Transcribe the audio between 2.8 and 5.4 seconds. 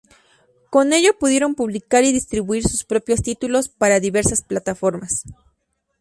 propios títulos para diversas plataformas.